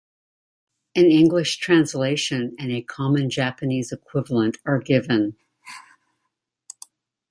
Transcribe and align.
An 0.95 1.05
English 1.05 1.57
translation 1.59 2.55
and 2.57 2.71
a 2.71 2.81
common 2.81 3.29
Japanese 3.29 3.91
equivalent 3.91 4.57
are 4.65 4.79
given. 4.79 5.37